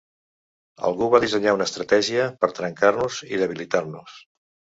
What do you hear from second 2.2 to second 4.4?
per trencar-nos i debilitar-nos.